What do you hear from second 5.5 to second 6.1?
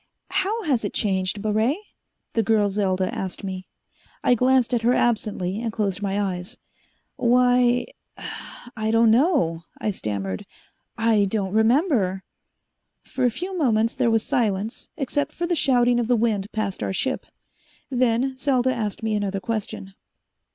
and closed